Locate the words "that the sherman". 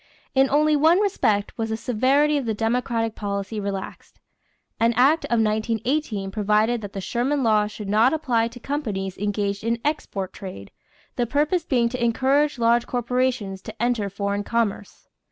6.81-7.43